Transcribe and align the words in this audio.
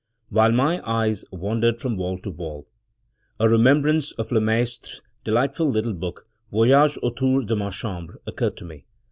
While 0.29 0.51
my 0.51 0.81
eyes 0.83 1.23
wandered 1.31 1.79
from 1.79 1.95
wall 1.95 2.17
to 2.21 2.31
wall, 2.31 2.67
a 3.39 3.47
remembrance 3.47 4.13
of 4.13 4.31
Le 4.31 4.41
Maistre's 4.41 4.99
delightful 5.23 5.69
little 5.69 5.93
book, 5.93 6.25
"Voyage 6.51 6.97
autour 7.03 7.43
de 7.43 7.55
ma 7.55 7.69
Chambre," 7.69 8.17
occurred 8.25 8.57
to 8.57 8.65
me. 8.65 8.85